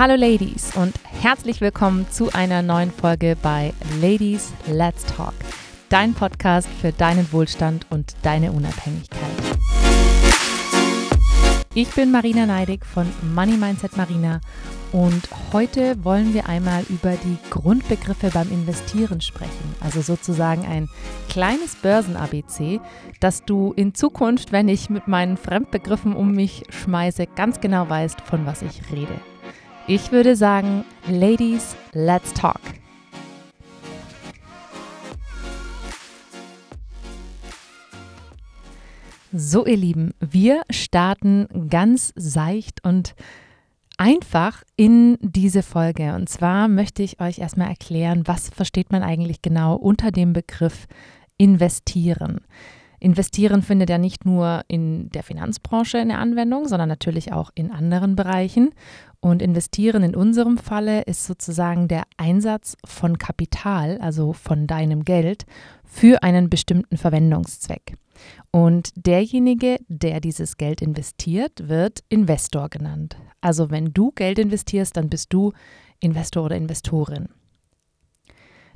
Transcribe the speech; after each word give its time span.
Hallo 0.00 0.14
Ladies 0.14 0.74
und 0.76 0.94
herzlich 1.04 1.60
willkommen 1.60 2.06
zu 2.10 2.32
einer 2.32 2.62
neuen 2.62 2.90
Folge 2.90 3.36
bei 3.42 3.74
Ladies 4.00 4.50
Let's 4.66 5.04
Talk, 5.04 5.34
dein 5.90 6.14
Podcast 6.14 6.70
für 6.80 6.90
deinen 6.90 7.30
Wohlstand 7.34 7.84
und 7.90 8.16
deine 8.22 8.50
Unabhängigkeit. 8.52 9.20
Ich 11.74 11.90
bin 11.90 12.10
Marina 12.10 12.46
Neidig 12.46 12.86
von 12.86 13.06
Money 13.34 13.58
Mindset 13.58 13.98
Marina 13.98 14.40
und 14.92 15.20
heute 15.52 16.02
wollen 16.02 16.32
wir 16.32 16.48
einmal 16.48 16.82
über 16.88 17.12
die 17.22 17.36
Grundbegriffe 17.50 18.30
beim 18.30 18.50
Investieren 18.50 19.20
sprechen. 19.20 19.74
Also 19.80 20.00
sozusagen 20.00 20.64
ein 20.64 20.88
kleines 21.28 21.76
Börsen-ABC, 21.76 22.80
dass 23.20 23.44
du 23.44 23.74
in 23.76 23.94
Zukunft, 23.94 24.50
wenn 24.50 24.68
ich 24.68 24.88
mit 24.88 25.08
meinen 25.08 25.36
Fremdbegriffen 25.36 26.16
um 26.16 26.32
mich 26.32 26.62
schmeiße, 26.70 27.26
ganz 27.36 27.60
genau 27.60 27.86
weißt, 27.86 28.22
von 28.22 28.46
was 28.46 28.62
ich 28.62 28.80
rede. 28.90 29.20
Ich 29.92 30.12
würde 30.12 30.36
sagen, 30.36 30.84
Ladies, 31.08 31.74
let's 31.92 32.32
talk. 32.32 32.60
So, 39.32 39.66
ihr 39.66 39.76
Lieben, 39.76 40.14
wir 40.20 40.62
starten 40.70 41.48
ganz 41.68 42.12
seicht 42.14 42.84
und 42.84 43.16
einfach 43.98 44.62
in 44.76 45.18
diese 45.22 45.64
Folge. 45.64 46.14
Und 46.14 46.28
zwar 46.28 46.68
möchte 46.68 47.02
ich 47.02 47.20
euch 47.20 47.40
erstmal 47.40 47.70
erklären, 47.70 48.28
was 48.28 48.48
versteht 48.48 48.92
man 48.92 49.02
eigentlich 49.02 49.42
genau 49.42 49.74
unter 49.74 50.12
dem 50.12 50.32
Begriff 50.32 50.86
investieren. 51.36 52.42
Investieren 53.00 53.62
findet 53.62 53.88
ja 53.88 53.96
nicht 53.96 54.26
nur 54.26 54.62
in 54.68 55.08
der 55.10 55.22
Finanzbranche 55.22 55.98
eine 55.98 56.18
Anwendung, 56.18 56.68
sondern 56.68 56.88
natürlich 56.88 57.32
auch 57.32 57.50
in 57.54 57.70
anderen 57.70 58.14
Bereichen. 58.14 58.70
Und 59.20 59.42
investieren 59.42 60.02
in 60.02 60.14
unserem 60.14 60.58
Falle 60.58 61.02
ist 61.02 61.24
sozusagen 61.24 61.88
der 61.88 62.04
Einsatz 62.18 62.76
von 62.86 63.18
Kapital, 63.18 63.98
also 64.00 64.34
von 64.34 64.66
deinem 64.66 65.04
Geld, 65.04 65.44
für 65.84 66.22
einen 66.22 66.50
bestimmten 66.50 66.96
Verwendungszweck. 66.96 67.94
Und 68.50 68.90
derjenige, 68.94 69.78
der 69.88 70.20
dieses 70.20 70.58
Geld 70.58 70.82
investiert, 70.82 71.68
wird 71.68 72.00
Investor 72.10 72.68
genannt. 72.68 73.16
Also 73.40 73.70
wenn 73.70 73.92
du 73.92 74.12
Geld 74.12 74.38
investierst, 74.38 74.96
dann 74.96 75.08
bist 75.08 75.32
du 75.32 75.52
Investor 76.00 76.44
oder 76.44 76.56
Investorin. 76.56 77.28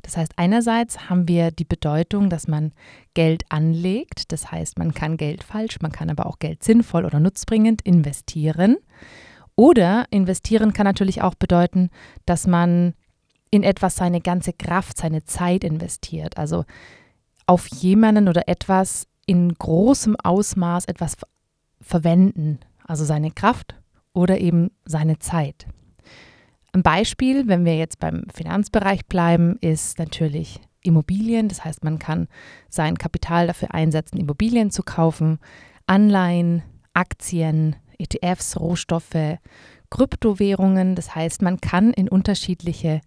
Das 0.04 0.18
heißt, 0.18 0.34
einerseits 0.36 1.08
haben 1.08 1.26
wir 1.28 1.50
die 1.50 1.64
Bedeutung, 1.64 2.28
dass 2.28 2.46
man 2.46 2.72
Geld 3.14 3.44
anlegt. 3.48 4.32
Das 4.32 4.52
heißt, 4.52 4.78
man 4.78 4.92
kann 4.92 5.16
Geld 5.16 5.42
falsch, 5.42 5.80
man 5.80 5.92
kann 5.92 6.10
aber 6.10 6.26
auch 6.26 6.38
Geld 6.38 6.62
sinnvoll 6.62 7.06
oder 7.06 7.20
nutzbringend 7.20 7.80
investieren. 7.82 8.76
Oder 9.56 10.04
investieren 10.10 10.74
kann 10.74 10.84
natürlich 10.84 11.22
auch 11.22 11.34
bedeuten, 11.34 11.88
dass 12.26 12.46
man 12.46 12.94
in 13.50 13.62
etwas 13.62 13.96
seine 13.96 14.20
ganze 14.20 14.52
Kraft, 14.52 14.98
seine 14.98 15.24
Zeit 15.24 15.64
investiert. 15.64 16.36
Also 16.36 16.64
auf 17.46 17.66
jemanden 17.68 18.28
oder 18.28 18.46
etwas 18.48 19.06
in 19.26 19.54
großem 19.54 20.16
Ausmaß 20.22 20.84
etwas 20.84 21.16
verwenden. 21.80 22.60
Also 22.86 23.04
seine 23.04 23.30
Kraft 23.30 23.74
oder 24.12 24.38
eben 24.38 24.70
seine 24.84 25.18
Zeit. 25.18 25.66
Ein 26.74 26.82
Beispiel, 26.82 27.46
wenn 27.46 27.64
wir 27.64 27.76
jetzt 27.76 28.00
beim 28.00 28.24
Finanzbereich 28.34 29.06
bleiben, 29.06 29.56
ist 29.60 30.00
natürlich 30.00 30.60
Immobilien. 30.82 31.46
Das 31.46 31.64
heißt, 31.64 31.84
man 31.84 32.00
kann 32.00 32.26
sein 32.68 32.98
Kapital 32.98 33.46
dafür 33.46 33.72
einsetzen, 33.72 34.18
Immobilien 34.18 34.72
zu 34.72 34.82
kaufen, 34.82 35.38
Anleihen, 35.86 36.64
Aktien, 36.92 37.76
ETFs, 37.96 38.58
Rohstoffe, 38.58 39.38
Kryptowährungen. 39.88 40.96
Das 40.96 41.14
heißt, 41.14 41.42
man 41.42 41.60
kann 41.60 41.92
in 41.92 42.08
unterschiedliche 42.08 43.02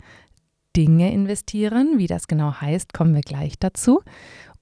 Dinge 0.78 1.12
investieren. 1.12 1.98
Wie 1.98 2.08
das 2.08 2.30
genau 2.30 2.54
heißt, 2.62 2.94
kommen 2.94 3.14
wir 3.14 3.22
gleich 3.22 3.60
dazu. 3.60 4.00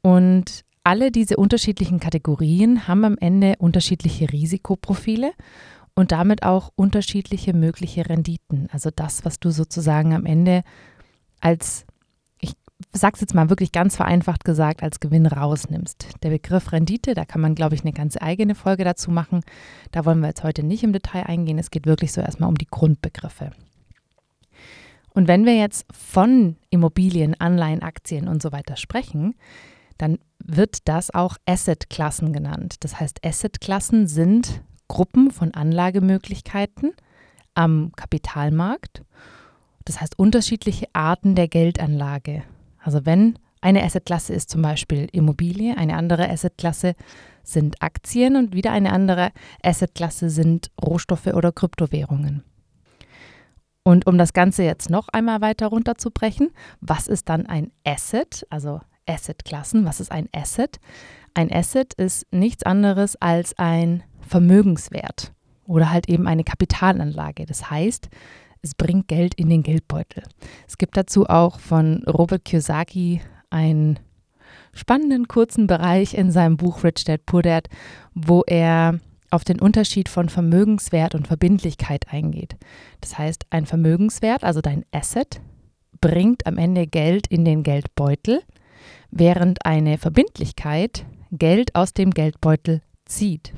Und 0.02 0.62
alle 0.84 1.12
diese 1.12 1.38
unterschiedlichen 1.38 2.00
Kategorien 2.00 2.88
haben 2.88 3.06
am 3.06 3.18
Ende 3.20 3.54
unterschiedliche 3.60 4.32
Risikoprofile 4.32 5.32
und 5.96 6.12
damit 6.12 6.44
auch 6.44 6.72
unterschiedliche 6.76 7.54
mögliche 7.54 8.08
Renditen. 8.08 8.68
Also 8.72 8.90
das, 8.94 9.26
was 9.26 9.40
du 9.40 9.50
sozusagen 9.50 10.14
am 10.14 10.26
Ende 10.26 10.64
als, 11.40 11.86
ich 12.40 12.54
sag's 12.92 13.22
jetzt 13.22 13.34
mal 13.34 13.50
wirklich 13.50 13.72
ganz 13.72 13.96
vereinfacht 13.96 14.44
gesagt, 14.44 14.84
als 14.84 15.00
Gewinn 15.00 15.26
rausnimmst. 15.26 16.08
Der 16.22 16.30
Begriff 16.30 16.74
Rendite, 16.74 17.14
da 17.14 17.24
kann 17.24 17.42
man, 17.42 17.56
glaube 17.56 17.76
ich, 17.76 17.82
eine 17.82 17.94
ganze 17.94 18.22
eigene 18.22 18.56
Folge 18.56 18.84
dazu 18.84 19.10
machen. 19.10 19.42
Da 19.92 20.06
wollen 20.06 20.20
wir 20.20 20.28
jetzt 20.28 20.44
heute 20.44 20.64
nicht 20.64 20.84
im 20.84 20.92
Detail 20.92 21.24
eingehen. 21.24 21.58
Es 21.58 21.72
geht 21.72 21.86
wirklich 21.86 22.12
so 22.12 22.22
erstmal 22.22 22.50
um 22.50 22.58
die 22.58 22.68
Grundbegriffe. 22.68 23.52
Und 25.14 25.30
wenn 25.30 25.46
wir 25.46 25.56
jetzt 25.56 25.86
von 25.94 26.58
Immobilien, 26.70 27.40
Anleihen, 27.40 27.82
Aktien 27.84 28.28
und 28.28 28.42
so 28.42 28.52
weiter 28.52 28.76
sprechen, 28.76 29.36
dann 29.98 30.20
wird 30.44 30.90
das 30.90 31.10
auch 31.10 31.38
Assetklassen 31.46 32.34
genannt. 32.34 32.76
Das 32.82 33.00
heißt, 33.00 33.26
Assetklassen 33.26 34.08
sind 34.08 34.62
Gruppen 34.88 35.32
von 35.32 35.54
Anlagemöglichkeiten 35.54 36.94
am 37.54 37.92
Kapitalmarkt. 37.96 39.04
Das 39.86 40.02
heißt 40.02 40.18
unterschiedliche 40.18 40.88
Arten 40.94 41.36
der 41.36 41.48
Geldanlage. 41.48 42.44
Also 42.80 43.06
wenn 43.06 43.40
eine 43.62 43.84
Assetklasse 43.84 44.34
ist 44.34 44.50
zum 44.50 44.62
Beispiel 44.62 45.08
Immobilie, 45.12 45.76
eine 45.76 45.96
andere 45.96 46.30
Assetklasse 46.30 46.96
sind 47.44 47.82
Aktien 47.82 48.36
und 48.36 48.54
wieder 48.54 48.72
eine 48.72 48.92
andere 48.92 49.32
Assetklasse 49.64 50.30
sind 50.30 50.70
Rohstoffe 50.84 51.28
oder 51.28 51.52
Kryptowährungen. 51.52 52.44
Und 53.84 54.08
um 54.08 54.18
das 54.18 54.34
Ganze 54.34 54.64
jetzt 54.64 54.90
noch 54.90 55.10
einmal 55.10 55.42
weiter 55.42 55.68
runterzubrechen, 55.68 56.52
was 56.82 57.08
ist 57.08 57.30
dann 57.30 57.46
ein 57.46 57.72
Asset, 57.84 58.46
also 58.50 58.82
Assetklassen, 59.08 59.86
was 59.86 60.00
ist 60.00 60.12
ein 60.12 60.28
Asset? 60.32 60.80
Ein 61.36 61.52
Asset 61.52 61.94
ist 61.94 62.26
nichts 62.32 62.64
anderes 62.64 63.16
als 63.16 63.58
ein 63.58 64.04
Vermögenswert 64.28 65.34
oder 65.66 65.92
halt 65.92 66.10
eben 66.10 66.28
eine 66.28 66.44
Kapitalanlage. 66.44 67.46
Das 67.46 67.70
heißt, 67.70 68.10
es 68.62 68.76
bringt 68.76 69.08
Geld 69.08 69.36
in 69.36 69.50
den 69.50 69.64
Geldbeutel. 69.64 70.24
Es 70.68 70.78
gibt 70.78 70.98
dazu 70.98 71.28
auch 71.28 71.60
von 71.60 72.04
Robert 72.08 72.46
Kiyosaki 72.46 73.22
einen 73.50 74.00
spannenden 74.74 75.28
kurzen 75.28 75.68
Bereich 75.68 76.14
in 76.14 76.32
seinem 76.32 76.58
Buch 76.58 76.84
Rich 76.84 77.06
Dad 77.06 77.26
Poor 77.26 77.42
Dad, 77.42 77.68
wo 78.14 78.44
er 78.48 79.00
auf 79.32 79.44
den 79.44 79.60
Unterschied 79.60 80.10
von 80.10 80.30
Vermögenswert 80.30 81.16
und 81.16 81.28
Verbindlichkeit 81.28 82.12
eingeht. 82.12 82.56
Das 83.02 83.18
heißt, 83.18 83.46
ein 83.50 83.66
Vermögenswert, 83.66 84.44
also 84.44 84.62
dein 84.62 84.86
Asset, 84.92 85.42
bringt 86.02 86.46
am 86.48 86.58
Ende 86.58 86.88
Geld 86.88 87.28
in 87.28 87.46
den 87.46 87.64
Geldbeutel, 87.64 88.42
während 89.12 89.66
eine 89.66 89.98
Verbindlichkeit 89.98 91.06
Geld 91.32 91.76
aus 91.76 91.94
dem 91.94 92.12
Geldbeutel 92.12 92.82
zieht. 93.06 93.54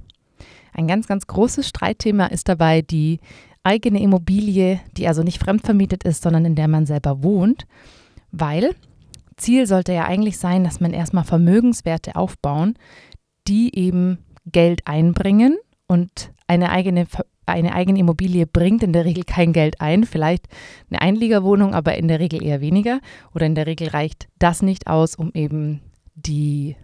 Ein 0.77 0.87
ganz, 0.87 1.07
ganz 1.07 1.25
großes 1.25 1.67
Streitthema 1.67 2.27
ist 2.27 2.47
dabei 2.47 2.83
die 2.83 3.19
eigene 3.63 3.99
Immobilie, 3.99 4.79
die 4.95 5.07
also 5.07 5.23
nicht 5.23 5.39
fremdvermietet 5.39 6.03
ist, 6.03 6.21
sondern 6.21 6.45
in 6.45 6.55
der 6.55 6.67
man 6.67 6.85
selber 6.85 7.23
wohnt, 7.23 7.65
weil 8.31 8.75
Ziel 9.37 9.67
sollte 9.67 9.91
ja 9.93 10.05
eigentlich 10.05 10.37
sein, 10.37 10.63
dass 10.63 10.79
man 10.79 10.93
erstmal 10.93 11.23
Vermögenswerte 11.23 12.15
aufbauen, 12.15 12.75
die 13.47 13.75
eben 13.77 14.19
Geld 14.45 14.81
einbringen. 14.85 15.57
Und 15.87 16.31
eine 16.47 16.69
eigene 16.69 17.07
eine 17.45 17.73
eigene 17.73 17.99
Immobilie 17.99 18.45
bringt 18.45 18.83
in 18.83 18.91
der 18.91 19.05
Regel 19.05 19.23
kein 19.23 19.53
Geld 19.53 19.79
ein, 19.79 20.03
vielleicht 20.03 20.47
eine 20.89 21.01
Einliegerwohnung, 21.01 21.73
aber 21.73 21.95
in 21.95 22.09
der 22.09 22.19
Regel 22.19 22.43
eher 22.43 22.59
weniger. 22.61 22.99
Oder 23.33 23.45
in 23.45 23.55
der 23.55 23.67
Regel 23.67 23.87
reicht 23.87 24.27
das 24.37 24.61
nicht 24.61 24.87
aus, 24.87 25.15
um 25.15 25.31
eben 25.33 25.81
die 26.13 26.75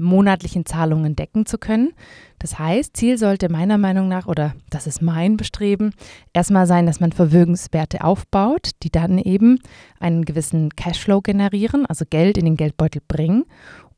monatlichen 0.00 0.66
Zahlungen 0.66 1.14
decken 1.14 1.46
zu 1.46 1.58
können. 1.58 1.92
Das 2.38 2.58
heißt, 2.58 2.96
Ziel 2.96 3.18
sollte 3.18 3.48
meiner 3.48 3.78
Meinung 3.78 4.08
nach, 4.08 4.26
oder 4.26 4.54
das 4.70 4.86
ist 4.86 5.02
mein 5.02 5.36
Bestreben, 5.36 5.92
erstmal 6.32 6.66
sein, 6.66 6.86
dass 6.86 7.00
man 7.00 7.12
Vermögenswerte 7.12 8.02
aufbaut, 8.02 8.70
die 8.82 8.90
dann 8.90 9.18
eben 9.18 9.60
einen 10.00 10.24
gewissen 10.24 10.70
Cashflow 10.70 11.20
generieren, 11.20 11.86
also 11.86 12.04
Geld 12.08 12.38
in 12.38 12.46
den 12.46 12.56
Geldbeutel 12.56 13.02
bringen 13.06 13.44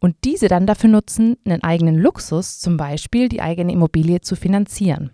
und 0.01 0.17
diese 0.25 0.49
dann 0.49 0.67
dafür 0.67 0.91
nutzen, 0.91 1.37
einen 1.45 1.63
eigenen 1.63 1.97
Luxus, 1.97 2.59
zum 2.59 2.77
Beispiel 2.77 3.29
die 3.29 3.41
eigene 3.41 3.73
Immobilie 3.73 4.21
zu 4.21 4.35
finanzieren. 4.35 5.11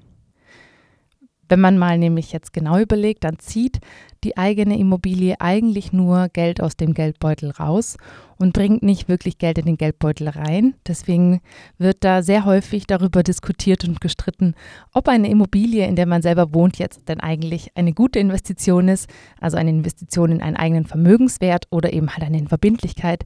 Wenn 1.48 1.60
man 1.60 1.78
mal 1.78 1.98
nämlich 1.98 2.32
jetzt 2.32 2.52
genau 2.52 2.78
überlegt, 2.78 3.24
dann 3.24 3.38
zieht 3.38 3.80
die 4.24 4.36
eigene 4.36 4.78
Immobilie 4.78 5.40
eigentlich 5.40 5.92
nur 5.92 6.28
Geld 6.28 6.60
aus 6.60 6.76
dem 6.76 6.92
Geldbeutel 6.92 7.50
raus 7.50 7.96
und 8.36 8.52
bringt 8.52 8.82
nicht 8.82 9.08
wirklich 9.08 9.38
Geld 9.38 9.58
in 9.58 9.66
den 9.66 9.76
Geldbeutel 9.76 10.28
rein. 10.28 10.74
Deswegen 10.86 11.40
wird 11.78 12.04
da 12.04 12.22
sehr 12.22 12.44
häufig 12.44 12.86
darüber 12.86 13.22
diskutiert 13.22 13.84
und 13.84 14.00
gestritten, 14.00 14.54
ob 14.92 15.08
eine 15.08 15.30
Immobilie, 15.30 15.86
in 15.86 15.96
der 15.96 16.06
man 16.06 16.22
selber 16.22 16.52
wohnt, 16.52 16.78
jetzt 16.78 17.08
denn 17.08 17.20
eigentlich 17.20 17.70
eine 17.76 17.92
gute 17.92 18.18
Investition 18.18 18.88
ist, 18.88 19.08
also 19.40 19.56
eine 19.56 19.70
Investition 19.70 20.32
in 20.32 20.42
einen 20.42 20.56
eigenen 20.56 20.84
Vermögenswert 20.84 21.66
oder 21.70 21.92
eben 21.92 22.10
halt 22.10 22.24
eine 22.24 22.46
Verbindlichkeit 22.46 23.24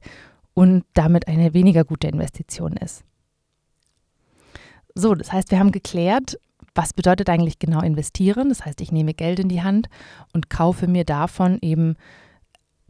und 0.53 0.85
damit 0.93 1.27
eine 1.27 1.53
weniger 1.53 1.83
gute 1.83 2.07
Investition 2.07 2.73
ist. 2.73 3.03
So, 4.95 5.15
das 5.15 5.33
heißt, 5.33 5.49
wir 5.49 5.59
haben 5.59 5.71
geklärt, 5.71 6.37
was 6.75 6.93
bedeutet 6.93 7.29
eigentlich 7.29 7.59
genau 7.59 7.81
investieren? 7.81 8.49
Das 8.49 8.65
heißt, 8.65 8.81
ich 8.81 8.91
nehme 8.91 9.13
Geld 9.13 9.39
in 9.39 9.49
die 9.49 9.61
Hand 9.61 9.89
und 10.33 10.49
kaufe 10.49 10.87
mir 10.87 11.05
davon 11.05 11.59
eben 11.61 11.95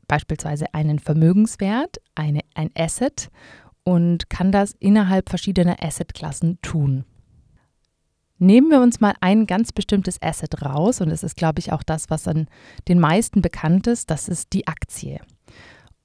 beispielsweise 0.07 0.73
einen 0.73 0.99
Vermögenswert, 0.99 1.97
eine, 2.15 2.41
ein 2.55 2.69
Asset 2.77 3.29
und 3.83 4.29
kann 4.29 4.51
das 4.51 4.73
innerhalb 4.79 5.29
verschiedener 5.29 5.77
Assetklassen 5.81 6.59
tun. 6.61 7.05
Nehmen 8.37 8.69
wir 8.69 8.81
uns 8.81 8.99
mal 8.99 9.13
ein 9.21 9.45
ganz 9.45 9.71
bestimmtes 9.71 10.21
Asset 10.21 10.61
raus 10.63 11.01
und 11.01 11.09
es 11.09 11.23
ist, 11.23 11.37
glaube 11.37 11.59
ich, 11.59 11.71
auch 11.71 11.83
das, 11.83 12.09
was 12.09 12.27
an 12.27 12.47
den 12.87 12.99
meisten 12.99 13.41
bekannt 13.41 13.87
ist, 13.87 14.09
das 14.09 14.27
ist 14.27 14.53
die 14.53 14.67
Aktie. 14.67 15.21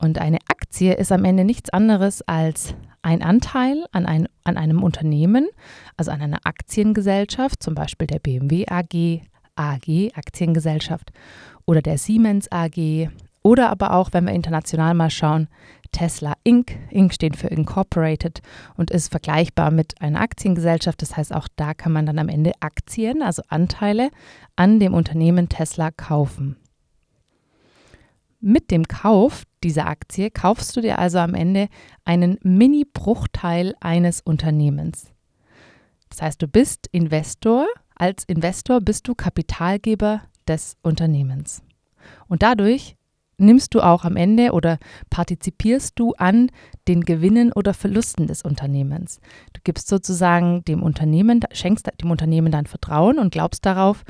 Und 0.00 0.18
eine 0.18 0.38
Aktie 0.48 0.94
ist 0.94 1.10
am 1.10 1.24
Ende 1.24 1.44
nichts 1.44 1.70
anderes 1.70 2.22
als 2.22 2.74
ein 3.02 3.22
Anteil 3.22 3.84
an, 3.92 4.06
ein, 4.06 4.28
an 4.44 4.56
einem 4.56 4.82
Unternehmen, 4.82 5.48
also 5.96 6.10
an 6.12 6.22
einer 6.22 6.40
Aktiengesellschaft, 6.44 7.62
zum 7.62 7.74
Beispiel 7.74 8.06
der 8.06 8.20
BMW 8.20 8.66
AG, 8.68 9.22
AG, 9.56 10.12
Aktiengesellschaft, 10.14 11.12
oder 11.64 11.82
der 11.82 11.98
Siemens 11.98 12.50
AG, 12.52 13.08
oder 13.42 13.70
aber 13.70 13.92
auch, 13.92 14.10
wenn 14.12 14.26
wir 14.26 14.34
international 14.34 14.94
mal 14.94 15.10
schauen, 15.10 15.48
Tesla 15.90 16.34
Inc. 16.44 16.76
Inc. 16.90 17.14
steht 17.14 17.36
für 17.36 17.48
Incorporated 17.48 18.40
und 18.76 18.90
ist 18.90 19.10
vergleichbar 19.10 19.70
mit 19.70 20.00
einer 20.00 20.20
Aktiengesellschaft. 20.20 21.00
Das 21.00 21.16
heißt, 21.16 21.34
auch 21.34 21.48
da 21.56 21.72
kann 21.72 21.92
man 21.92 22.04
dann 22.04 22.18
am 22.18 22.28
Ende 22.28 22.52
Aktien, 22.60 23.22
also 23.22 23.42
Anteile 23.48 24.10
an 24.54 24.80
dem 24.80 24.92
Unternehmen 24.92 25.48
Tesla 25.48 25.90
kaufen. 25.90 26.56
Mit 28.40 28.70
dem 28.70 28.86
Kauf 28.86 29.42
dieser 29.64 29.88
Aktie 29.88 30.30
kaufst 30.30 30.76
du 30.76 30.80
dir 30.80 30.98
also 31.00 31.18
am 31.18 31.34
Ende 31.34 31.68
einen 32.04 32.38
Mini-Bruchteil 32.42 33.74
eines 33.80 34.20
Unternehmens. 34.20 35.12
Das 36.08 36.22
heißt, 36.22 36.40
du 36.40 36.46
bist 36.46 36.88
Investor. 36.92 37.66
Als 37.96 38.22
Investor 38.24 38.80
bist 38.80 39.08
du 39.08 39.16
Kapitalgeber 39.16 40.22
des 40.46 40.76
Unternehmens. 40.82 41.62
Und 42.28 42.44
dadurch 42.44 42.94
nimmst 43.38 43.74
du 43.74 43.80
auch 43.80 44.04
am 44.04 44.16
Ende 44.16 44.52
oder 44.52 44.78
partizipierst 45.10 45.98
du 45.98 46.12
an 46.14 46.50
den 46.86 47.04
Gewinnen 47.04 47.52
oder 47.52 47.74
Verlusten 47.74 48.28
des 48.28 48.42
Unternehmens. 48.42 49.20
Du 49.52 49.60
gibst 49.64 49.88
sozusagen 49.88 50.64
dem 50.64 50.84
Unternehmen, 50.84 51.40
schenkst 51.52 51.88
dem 52.00 52.10
Unternehmen 52.12 52.52
dein 52.52 52.66
Vertrauen 52.66 53.18
und 53.18 53.32
glaubst 53.32 53.66
darauf, 53.66 54.04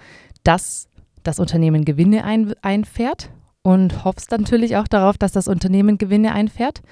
dass 0.44 0.88
das 1.22 1.40
Unternehmen 1.40 1.86
Gewinne 1.86 2.24
ein, 2.24 2.54
einfährt 2.62 3.30
und 3.62 4.04
hoffst 4.04 4.30
natürlich 4.30 4.76
auch 4.76 4.88
darauf, 4.88 5.18
dass 5.18 5.32
das 5.32 5.48
Unternehmen 5.48 5.98
Gewinne 5.98 6.32
einfährt. 6.32 6.82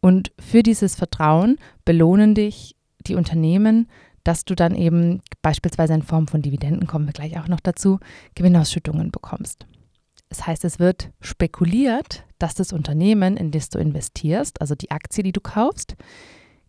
Und 0.00 0.32
für 0.38 0.62
dieses 0.62 0.94
Vertrauen 0.94 1.58
belohnen 1.84 2.34
dich 2.34 2.76
die 3.06 3.14
Unternehmen, 3.14 3.88
dass 4.24 4.44
du 4.44 4.54
dann 4.54 4.74
eben 4.74 5.20
beispielsweise 5.40 5.94
in 5.94 6.02
Form 6.02 6.26
von 6.26 6.42
Dividenden, 6.42 6.86
kommen 6.86 7.06
wir 7.06 7.12
gleich 7.12 7.38
auch 7.38 7.48
noch 7.48 7.60
dazu, 7.60 8.00
Gewinnausschüttungen 8.34 9.12
bekommst. 9.12 9.66
Das 10.28 10.46
heißt, 10.46 10.64
es 10.64 10.78
wird 10.80 11.10
spekuliert, 11.20 12.24
dass 12.38 12.54
das 12.54 12.72
Unternehmen, 12.72 13.36
in 13.36 13.52
das 13.52 13.68
du 13.68 13.78
investierst, 13.78 14.60
also 14.60 14.74
die 14.74 14.90
Aktie, 14.90 15.22
die 15.22 15.32
du 15.32 15.40
kaufst, 15.40 15.94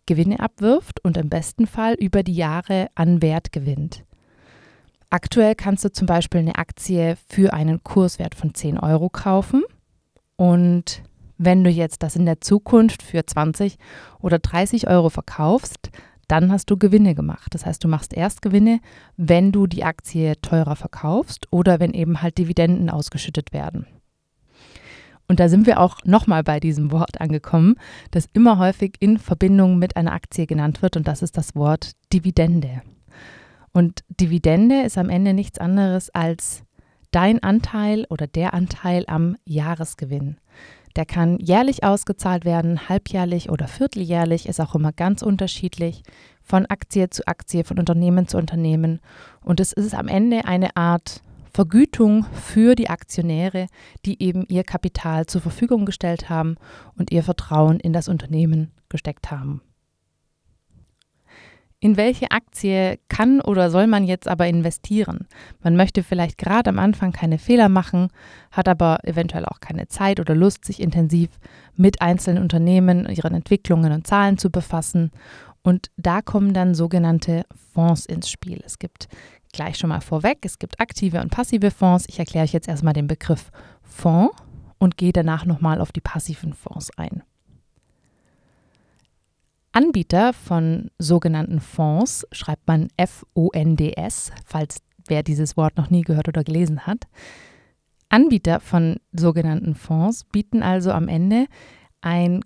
Gewinne 0.06 0.40
abwirft 0.40 1.04
und 1.04 1.16
im 1.16 1.28
besten 1.28 1.66
Fall 1.66 1.94
über 1.94 2.22
die 2.22 2.34
Jahre 2.34 2.88
an 2.94 3.20
Wert 3.20 3.52
gewinnt. 3.52 4.04
Aktuell 5.10 5.54
kannst 5.54 5.84
du 5.84 5.92
zum 5.92 6.06
Beispiel 6.06 6.40
eine 6.40 6.56
Aktie 6.56 7.16
für 7.28 7.54
einen 7.54 7.82
Kurswert 7.82 8.34
von 8.34 8.54
10 8.54 8.78
Euro 8.78 9.08
kaufen 9.08 9.64
und 10.36 11.02
wenn 11.38 11.64
du 11.64 11.70
jetzt 11.70 12.02
das 12.02 12.16
in 12.16 12.26
der 12.26 12.40
Zukunft 12.40 13.02
für 13.02 13.24
20 13.24 13.78
oder 14.20 14.38
30 14.38 14.88
Euro 14.88 15.08
verkaufst, 15.08 15.90
dann 16.26 16.52
hast 16.52 16.70
du 16.70 16.76
Gewinne 16.76 17.14
gemacht. 17.14 17.54
Das 17.54 17.64
heißt, 17.64 17.82
du 17.82 17.88
machst 17.88 18.12
erst 18.12 18.42
Gewinne, 18.42 18.80
wenn 19.16 19.50
du 19.50 19.66
die 19.66 19.84
Aktie 19.84 20.38
teurer 20.42 20.76
verkaufst 20.76 21.46
oder 21.50 21.80
wenn 21.80 21.94
eben 21.94 22.20
halt 22.20 22.36
Dividenden 22.36 22.90
ausgeschüttet 22.90 23.52
werden. 23.54 23.86
Und 25.26 25.40
da 25.40 25.48
sind 25.48 25.66
wir 25.66 25.80
auch 25.80 25.98
nochmal 26.04 26.42
bei 26.42 26.60
diesem 26.60 26.90
Wort 26.90 27.20
angekommen, 27.20 27.76
das 28.10 28.26
immer 28.32 28.58
häufig 28.58 28.96
in 29.00 29.18
Verbindung 29.18 29.78
mit 29.78 29.96
einer 29.96 30.12
Aktie 30.12 30.46
genannt 30.46 30.82
wird 30.82 30.96
und 30.96 31.08
das 31.08 31.22
ist 31.22 31.36
das 31.36 31.54
Wort 31.54 31.92
Dividende. 32.12 32.82
Und 33.78 34.02
Dividende 34.08 34.82
ist 34.82 34.98
am 34.98 35.08
Ende 35.08 35.32
nichts 35.32 35.60
anderes 35.60 36.10
als 36.10 36.64
dein 37.12 37.40
Anteil 37.44 38.06
oder 38.10 38.26
der 38.26 38.52
Anteil 38.52 39.04
am 39.06 39.36
Jahresgewinn. 39.44 40.38
Der 40.96 41.06
kann 41.06 41.38
jährlich 41.38 41.84
ausgezahlt 41.84 42.44
werden, 42.44 42.88
halbjährlich 42.88 43.50
oder 43.50 43.68
vierteljährlich, 43.68 44.48
ist 44.48 44.60
auch 44.60 44.74
immer 44.74 44.90
ganz 44.90 45.22
unterschiedlich, 45.22 46.02
von 46.42 46.66
Aktie 46.66 47.08
zu 47.10 47.24
Aktie, 47.28 47.62
von 47.62 47.78
Unternehmen 47.78 48.26
zu 48.26 48.36
Unternehmen. 48.36 48.98
Und 49.44 49.60
es 49.60 49.72
ist 49.72 49.94
am 49.94 50.08
Ende 50.08 50.46
eine 50.46 50.76
Art 50.76 51.22
Vergütung 51.54 52.26
für 52.32 52.74
die 52.74 52.90
Aktionäre, 52.90 53.68
die 54.04 54.20
eben 54.20 54.44
ihr 54.48 54.64
Kapital 54.64 55.26
zur 55.26 55.40
Verfügung 55.40 55.86
gestellt 55.86 56.28
haben 56.28 56.56
und 56.96 57.12
ihr 57.12 57.22
Vertrauen 57.22 57.78
in 57.78 57.92
das 57.92 58.08
Unternehmen 58.08 58.72
gesteckt 58.88 59.30
haben. 59.30 59.62
In 61.80 61.96
welche 61.96 62.32
Aktie 62.32 62.98
kann 63.08 63.40
oder 63.40 63.70
soll 63.70 63.86
man 63.86 64.02
jetzt 64.02 64.26
aber 64.26 64.48
investieren? 64.48 65.28
Man 65.62 65.76
möchte 65.76 66.02
vielleicht 66.02 66.36
gerade 66.36 66.70
am 66.70 66.78
Anfang 66.80 67.12
keine 67.12 67.38
Fehler 67.38 67.68
machen, 67.68 68.08
hat 68.50 68.66
aber 68.66 68.98
eventuell 69.04 69.44
auch 69.44 69.60
keine 69.60 69.86
Zeit 69.86 70.18
oder 70.18 70.34
Lust, 70.34 70.64
sich 70.64 70.80
intensiv 70.82 71.30
mit 71.76 72.02
einzelnen 72.02 72.42
Unternehmen, 72.42 73.08
ihren 73.08 73.32
Entwicklungen 73.32 73.92
und 73.92 74.08
Zahlen 74.08 74.38
zu 74.38 74.50
befassen. 74.50 75.12
Und 75.62 75.92
da 75.96 76.20
kommen 76.20 76.52
dann 76.52 76.74
sogenannte 76.74 77.44
Fonds 77.72 78.06
ins 78.06 78.28
Spiel. 78.28 78.60
Es 78.66 78.80
gibt 78.80 79.06
gleich 79.52 79.78
schon 79.78 79.90
mal 79.90 80.00
vorweg, 80.00 80.38
es 80.42 80.58
gibt 80.58 80.80
aktive 80.80 81.20
und 81.20 81.30
passive 81.30 81.70
Fonds. 81.70 82.06
Ich 82.08 82.18
erkläre 82.18 82.42
euch 82.44 82.52
jetzt 82.52 82.66
erstmal 82.66 82.94
den 82.94 83.06
Begriff 83.06 83.52
Fonds 83.82 84.34
und 84.78 84.96
gehe 84.96 85.12
danach 85.12 85.44
nochmal 85.44 85.80
auf 85.80 85.92
die 85.92 86.00
passiven 86.00 86.54
Fonds 86.54 86.90
ein. 86.96 87.22
Anbieter 89.78 90.32
von 90.32 90.90
sogenannten 90.98 91.60
Fonds 91.60 92.26
schreibt 92.32 92.66
man 92.66 92.88
F-O-N-D-S, 92.96 94.32
falls 94.44 94.78
wer 95.06 95.22
dieses 95.22 95.56
Wort 95.56 95.76
noch 95.76 95.88
nie 95.88 96.02
gehört 96.02 96.26
oder 96.26 96.42
gelesen 96.42 96.84
hat. 96.84 97.04
Anbieter 98.08 98.58
von 98.58 98.96
sogenannten 99.12 99.76
Fonds 99.76 100.24
bieten 100.24 100.64
also 100.64 100.90
am 100.90 101.06
Ende 101.06 101.46
einen 102.00 102.44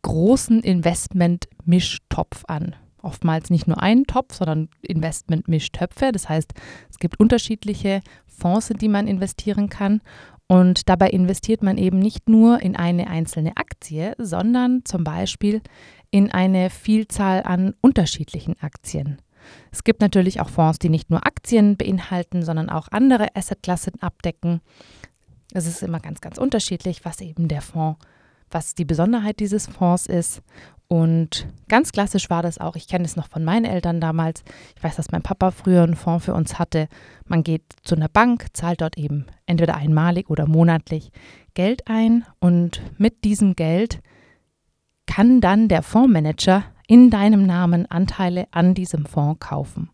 großen 0.00 0.62
Investment-Mischtopf 0.62 2.44
an. 2.46 2.74
Oftmals 3.02 3.50
nicht 3.50 3.66
nur 3.68 3.82
einen 3.82 4.06
Topf, 4.06 4.36
sondern 4.36 4.70
Investment-Mischtöpfe. 4.80 6.12
Das 6.12 6.30
heißt, 6.30 6.54
es 6.88 6.98
gibt 6.98 7.20
unterschiedliche 7.20 8.00
Fonds, 8.26 8.70
in 8.70 8.78
die 8.78 8.88
man 8.88 9.06
investieren 9.06 9.68
kann. 9.68 10.00
Und 10.50 10.88
dabei 10.88 11.10
investiert 11.10 11.62
man 11.62 11.78
eben 11.78 12.00
nicht 12.00 12.28
nur 12.28 12.60
in 12.60 12.74
eine 12.74 13.06
einzelne 13.06 13.56
Aktie, 13.56 14.16
sondern 14.18 14.84
zum 14.84 15.04
Beispiel 15.04 15.62
in 16.10 16.32
eine 16.32 16.70
Vielzahl 16.70 17.44
an 17.44 17.74
unterschiedlichen 17.80 18.56
Aktien. 18.60 19.22
Es 19.70 19.84
gibt 19.84 20.00
natürlich 20.00 20.40
auch 20.40 20.48
Fonds, 20.48 20.80
die 20.80 20.88
nicht 20.88 21.08
nur 21.08 21.24
Aktien 21.24 21.76
beinhalten, 21.76 22.42
sondern 22.42 22.68
auch 22.68 22.88
andere 22.90 23.28
Assetklassen 23.36 24.02
abdecken. 24.02 24.60
Es 25.54 25.68
ist 25.68 25.84
immer 25.84 26.00
ganz, 26.00 26.20
ganz 26.20 26.36
unterschiedlich, 26.36 27.04
was 27.04 27.20
eben 27.20 27.46
der 27.46 27.62
Fonds, 27.62 28.04
was 28.50 28.74
die 28.74 28.84
Besonderheit 28.84 29.38
dieses 29.38 29.68
Fonds 29.68 30.06
ist. 30.06 30.42
Und 30.92 31.46
ganz 31.68 31.92
klassisch 31.92 32.30
war 32.30 32.42
das 32.42 32.58
auch, 32.58 32.74
ich 32.74 32.88
kenne 32.88 33.04
es 33.04 33.14
noch 33.14 33.28
von 33.28 33.44
meinen 33.44 33.64
Eltern 33.64 34.00
damals. 34.00 34.42
Ich 34.76 34.82
weiß, 34.82 34.96
dass 34.96 35.12
mein 35.12 35.22
Papa 35.22 35.52
früher 35.52 35.84
einen 35.84 35.94
Fonds 35.94 36.24
für 36.24 36.34
uns 36.34 36.58
hatte. 36.58 36.88
Man 37.26 37.44
geht 37.44 37.62
zu 37.84 37.94
einer 37.94 38.08
Bank, 38.08 38.46
zahlt 38.54 38.80
dort 38.80 38.98
eben 38.98 39.26
entweder 39.46 39.76
einmalig 39.76 40.28
oder 40.30 40.48
monatlich 40.48 41.12
Geld 41.54 41.86
ein 41.86 42.26
und 42.40 42.82
mit 42.98 43.22
diesem 43.22 43.54
Geld 43.54 44.00
kann 45.06 45.40
dann 45.40 45.68
der 45.68 45.82
Fondsmanager 45.82 46.64
in 46.88 47.08
deinem 47.08 47.46
Namen 47.46 47.86
Anteile 47.86 48.48
an 48.50 48.74
diesem 48.74 49.06
Fonds 49.06 49.38
kaufen. 49.38 49.90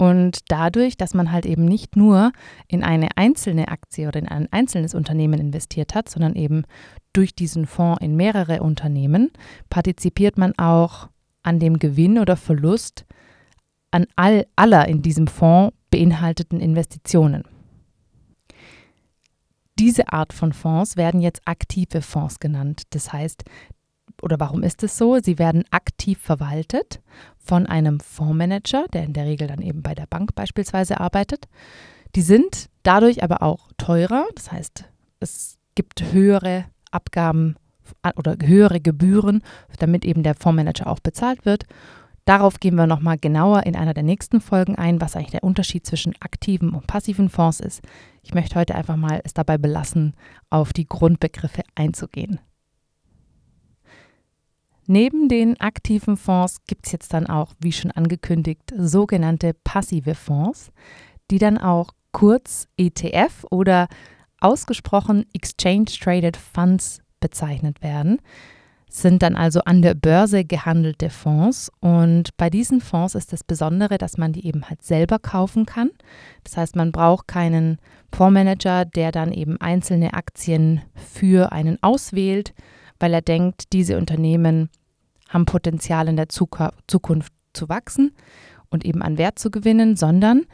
Und 0.00 0.50
dadurch, 0.50 0.96
dass 0.96 1.12
man 1.12 1.30
halt 1.30 1.44
eben 1.44 1.66
nicht 1.66 1.94
nur 1.94 2.32
in 2.68 2.82
eine 2.82 3.08
einzelne 3.16 3.68
Aktie 3.68 4.08
oder 4.08 4.18
in 4.18 4.28
ein 4.28 4.50
einzelnes 4.50 4.94
Unternehmen 4.94 5.38
investiert 5.38 5.94
hat, 5.94 6.08
sondern 6.08 6.36
eben 6.36 6.64
durch 7.12 7.34
diesen 7.34 7.66
Fonds 7.66 8.00
in 8.00 8.16
mehrere 8.16 8.62
Unternehmen, 8.62 9.30
partizipiert 9.68 10.38
man 10.38 10.58
auch 10.58 11.10
an 11.42 11.58
dem 11.58 11.78
Gewinn 11.78 12.18
oder 12.18 12.36
Verlust 12.36 13.04
an 13.90 14.06
all, 14.16 14.46
aller 14.56 14.88
in 14.88 15.02
diesem 15.02 15.26
Fonds 15.26 15.76
beinhalteten 15.90 16.60
Investitionen. 16.60 17.44
Diese 19.78 20.14
Art 20.14 20.32
von 20.32 20.54
Fonds 20.54 20.96
werden 20.96 21.20
jetzt 21.20 21.42
aktive 21.44 22.00
Fonds 22.00 22.40
genannt. 22.40 22.84
Das 22.94 23.12
heißt, 23.12 23.44
oder 24.22 24.38
warum 24.40 24.62
ist 24.62 24.82
es 24.82 24.96
so? 24.96 25.18
Sie 25.20 25.38
werden 25.38 25.64
aktiv 25.70 26.18
verwaltet 26.18 27.00
von 27.38 27.66
einem 27.66 28.00
Fondsmanager, 28.00 28.86
der 28.92 29.04
in 29.04 29.12
der 29.12 29.24
Regel 29.26 29.48
dann 29.48 29.62
eben 29.62 29.82
bei 29.82 29.94
der 29.94 30.06
Bank 30.06 30.34
beispielsweise 30.34 31.00
arbeitet. 31.00 31.48
Die 32.14 32.22
sind 32.22 32.68
dadurch 32.82 33.22
aber 33.22 33.42
auch 33.42 33.70
teurer, 33.78 34.26
das 34.34 34.52
heißt, 34.52 34.84
es 35.20 35.58
gibt 35.74 36.12
höhere 36.12 36.64
Abgaben 36.90 37.56
oder 38.16 38.36
höhere 38.42 38.80
Gebühren, 38.80 39.42
damit 39.78 40.04
eben 40.04 40.22
der 40.22 40.34
Fondsmanager 40.34 40.86
auch 40.86 41.00
bezahlt 41.00 41.44
wird. 41.44 41.64
Darauf 42.24 42.60
gehen 42.60 42.76
wir 42.76 42.86
nochmal 42.86 43.18
genauer 43.18 43.64
in 43.64 43.74
einer 43.74 43.94
der 43.94 44.02
nächsten 44.02 44.40
Folgen 44.40 44.76
ein, 44.76 45.00
was 45.00 45.16
eigentlich 45.16 45.30
der 45.30 45.42
Unterschied 45.42 45.86
zwischen 45.86 46.14
aktiven 46.20 46.70
und 46.70 46.86
passiven 46.86 47.28
Fonds 47.28 47.60
ist. 47.60 47.82
Ich 48.22 48.34
möchte 48.34 48.56
heute 48.56 48.74
einfach 48.74 48.96
mal 48.96 49.20
es 49.24 49.34
dabei 49.34 49.58
belassen, 49.58 50.14
auf 50.50 50.72
die 50.72 50.86
Grundbegriffe 50.86 51.62
einzugehen. 51.74 52.38
Neben 54.92 55.28
den 55.28 55.60
aktiven 55.60 56.16
Fonds 56.16 56.56
gibt 56.66 56.86
es 56.86 56.90
jetzt 56.90 57.14
dann 57.14 57.28
auch, 57.28 57.52
wie 57.60 57.70
schon 57.70 57.92
angekündigt, 57.92 58.74
sogenannte 58.76 59.54
passive 59.62 60.16
Fonds, 60.16 60.72
die 61.30 61.38
dann 61.38 61.58
auch 61.58 61.92
kurz 62.10 62.66
ETF 62.76 63.46
oder 63.52 63.86
ausgesprochen 64.40 65.26
Exchange 65.32 65.84
Traded 65.84 66.36
Funds 66.36 67.02
bezeichnet 67.20 67.84
werden 67.84 68.18
sind 68.92 69.22
dann 69.22 69.36
also 69.36 69.60
an 69.60 69.82
der 69.82 69.94
Börse 69.94 70.44
gehandelte 70.44 71.10
Fonds. 71.10 71.70
Und 71.78 72.36
bei 72.36 72.50
diesen 72.50 72.80
Fonds 72.80 73.14
ist 73.14 73.32
das 73.32 73.44
Besondere, 73.44 73.98
dass 73.98 74.18
man 74.18 74.32
die 74.32 74.44
eben 74.44 74.68
halt 74.68 74.82
selber 74.82 75.20
kaufen 75.20 75.64
kann. 75.64 75.90
Das 76.42 76.56
heißt, 76.56 76.74
man 76.74 76.90
braucht 76.90 77.28
keinen 77.28 77.78
Fondsmanager, 78.12 78.86
der 78.86 79.12
dann 79.12 79.30
eben 79.30 79.60
einzelne 79.60 80.14
Aktien 80.14 80.82
für 80.96 81.52
einen 81.52 81.80
auswählt, 81.84 82.52
weil 82.98 83.14
er 83.14 83.22
denkt, 83.22 83.72
diese 83.72 83.96
Unternehmen 83.96 84.68
haben 85.30 85.46
Potenzial 85.46 86.08
in 86.08 86.16
der 86.16 86.28
Zukunft 86.28 87.32
zu 87.52 87.68
wachsen 87.68 88.12
und 88.68 88.84
eben 88.84 89.02
an 89.02 89.16
Wert 89.16 89.38
zu 89.38 89.50
gewinnen, 89.50 89.96
sondern 89.96 90.44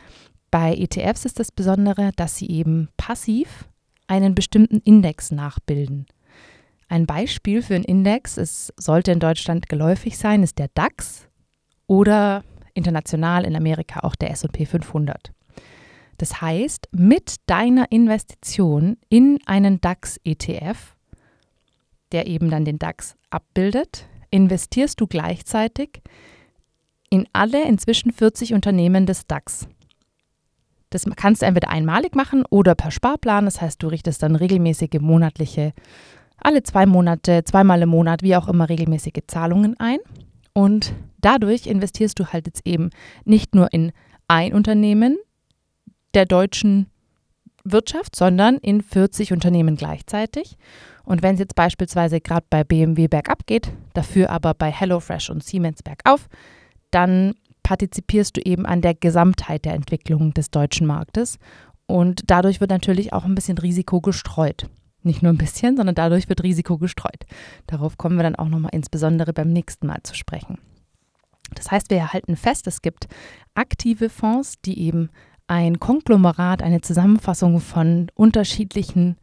bei 0.50 0.74
ETFs 0.74 1.24
ist 1.24 1.40
das 1.40 1.50
Besondere, 1.50 2.12
dass 2.16 2.36
sie 2.36 2.48
eben 2.48 2.88
passiv 2.96 3.68
einen 4.06 4.34
bestimmten 4.34 4.78
Index 4.78 5.32
nachbilden. 5.32 6.06
Ein 6.88 7.06
Beispiel 7.06 7.62
für 7.62 7.74
einen 7.74 7.84
Index, 7.84 8.36
es 8.36 8.72
sollte 8.76 9.10
in 9.10 9.18
Deutschland 9.18 9.68
geläufig 9.68 10.16
sein, 10.16 10.44
ist 10.44 10.58
der 10.58 10.68
DAX 10.74 11.28
oder 11.88 12.44
international 12.74 13.44
in 13.44 13.56
Amerika 13.56 14.00
auch 14.00 14.14
der 14.14 14.30
SP 14.30 14.66
500. 14.66 15.32
Das 16.18 16.40
heißt, 16.40 16.88
mit 16.92 17.36
deiner 17.46 17.90
Investition 17.90 18.96
in 19.08 19.38
einen 19.46 19.80
DAX-ETF, 19.80 20.94
der 22.12 22.26
eben 22.26 22.50
dann 22.50 22.64
den 22.64 22.78
DAX 22.78 23.16
abbildet, 23.30 24.06
investierst 24.36 25.00
du 25.00 25.06
gleichzeitig 25.06 26.02
in 27.10 27.26
alle 27.32 27.64
inzwischen 27.64 28.12
40 28.12 28.54
Unternehmen 28.54 29.06
des 29.06 29.26
DAX. 29.26 29.66
Das 30.90 31.04
kannst 31.16 31.42
du 31.42 31.46
entweder 31.46 31.70
einmalig 31.70 32.14
machen 32.14 32.44
oder 32.48 32.74
per 32.74 32.90
Sparplan. 32.90 33.46
Das 33.46 33.60
heißt, 33.60 33.82
du 33.82 33.88
richtest 33.88 34.22
dann 34.22 34.36
regelmäßige 34.36 35.00
monatliche 35.00 35.72
alle 36.38 36.62
zwei 36.62 36.86
Monate, 36.86 37.44
zweimal 37.44 37.82
im 37.82 37.88
Monat, 37.88 38.22
wie 38.22 38.36
auch 38.36 38.48
immer 38.48 38.68
regelmäßige 38.68 39.22
Zahlungen 39.26 39.78
ein. 39.78 39.98
Und 40.52 40.94
dadurch 41.20 41.66
investierst 41.66 42.18
du 42.18 42.26
halt 42.26 42.46
jetzt 42.46 42.66
eben 42.66 42.90
nicht 43.24 43.54
nur 43.54 43.72
in 43.72 43.92
ein 44.28 44.52
Unternehmen 44.52 45.16
der 46.14 46.26
deutschen 46.26 46.86
Wirtschaft, 47.64 48.16
sondern 48.16 48.56
in 48.58 48.80
40 48.80 49.32
Unternehmen 49.32 49.76
gleichzeitig. 49.76 50.56
Und 51.06 51.22
wenn 51.22 51.34
es 51.34 51.40
jetzt 51.40 51.54
beispielsweise 51.54 52.20
gerade 52.20 52.44
bei 52.50 52.64
BMW 52.64 53.06
bergab 53.06 53.46
geht, 53.46 53.72
dafür 53.94 54.28
aber 54.28 54.52
bei 54.52 54.70
HelloFresh 54.70 55.30
und 55.30 55.42
Siemens 55.42 55.82
bergauf, 55.82 56.28
dann 56.90 57.34
partizipierst 57.62 58.36
du 58.36 58.40
eben 58.42 58.66
an 58.66 58.82
der 58.82 58.94
Gesamtheit 58.94 59.64
der 59.64 59.74
Entwicklung 59.74 60.34
des 60.34 60.50
deutschen 60.50 60.86
Marktes. 60.86 61.38
Und 61.86 62.24
dadurch 62.26 62.60
wird 62.60 62.70
natürlich 62.70 63.12
auch 63.12 63.24
ein 63.24 63.36
bisschen 63.36 63.56
Risiko 63.56 64.00
gestreut. 64.00 64.68
Nicht 65.02 65.22
nur 65.22 65.32
ein 65.32 65.38
bisschen, 65.38 65.76
sondern 65.76 65.94
dadurch 65.94 66.28
wird 66.28 66.42
Risiko 66.42 66.76
gestreut. 66.78 67.24
Darauf 67.68 67.96
kommen 67.96 68.16
wir 68.16 68.24
dann 68.24 68.34
auch 68.34 68.48
nochmal 68.48 68.72
insbesondere 68.74 69.32
beim 69.32 69.48
nächsten 69.48 69.86
Mal 69.86 70.02
zu 70.02 70.14
sprechen. 70.14 70.58
Das 71.54 71.70
heißt, 71.70 71.90
wir 71.90 71.98
erhalten 71.98 72.36
fest, 72.36 72.66
es 72.66 72.82
gibt 72.82 73.06
aktive 73.54 74.08
Fonds, 74.08 74.54
die 74.64 74.80
eben 74.80 75.10
ein 75.46 75.78
Konglomerat, 75.78 76.60
eine 76.60 76.80
Zusammenfassung 76.80 77.60
von 77.60 78.10
unterschiedlichen 78.14 79.16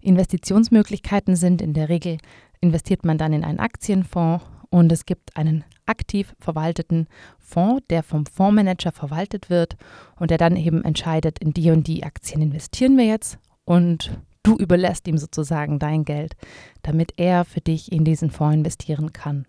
Investitionsmöglichkeiten 0.00 1.36
sind. 1.36 1.62
In 1.62 1.74
der 1.74 1.88
Regel 1.88 2.18
investiert 2.60 3.04
man 3.04 3.18
dann 3.18 3.32
in 3.32 3.44
einen 3.44 3.60
Aktienfonds 3.60 4.44
und 4.70 4.92
es 4.92 5.06
gibt 5.06 5.36
einen 5.36 5.64
aktiv 5.86 6.34
verwalteten 6.38 7.08
Fonds, 7.38 7.82
der 7.90 8.02
vom 8.02 8.26
Fondsmanager 8.26 8.92
verwaltet 8.92 9.50
wird 9.50 9.76
und 10.16 10.30
der 10.30 10.38
dann 10.38 10.56
eben 10.56 10.84
entscheidet, 10.84 11.38
in 11.40 11.52
die 11.52 11.70
und 11.70 11.86
die 11.86 12.04
Aktien 12.04 12.42
investieren 12.42 12.96
wir 12.96 13.06
jetzt 13.06 13.38
und 13.64 14.10
Du 14.42 14.56
überlässt 14.56 15.06
ihm 15.06 15.18
sozusagen 15.18 15.78
dein 15.78 16.04
Geld, 16.04 16.34
damit 16.82 17.12
er 17.16 17.44
für 17.44 17.60
dich 17.60 17.92
in 17.92 18.04
diesen 18.04 18.30
Fonds 18.30 18.56
investieren 18.56 19.12
kann. 19.12 19.46